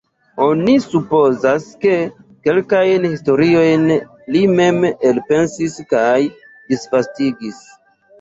[0.43, 1.91] Oni supozas, ke
[2.47, 3.83] kelkajn historiojn
[4.37, 4.81] li mem
[5.11, 6.17] elpensis kaj
[6.73, 7.61] disvastigis.